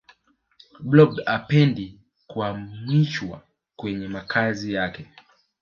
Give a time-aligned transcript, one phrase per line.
[0.79, 3.41] blob hapendi kuamishwa
[3.75, 5.07] kwenye makazi yake